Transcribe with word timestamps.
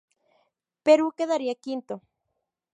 Perú 0.85 1.05
quedaría 1.17 1.59
quinto. 1.63 1.95